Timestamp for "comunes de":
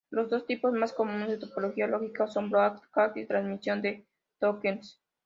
0.93-1.37